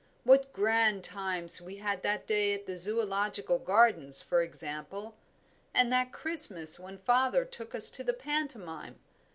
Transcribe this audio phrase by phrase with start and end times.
[0.23, 5.15] what grand times we had that day at the Zoological Gardens, for example!
[5.75, 8.95] and that Christmas when father took us to the pantomime!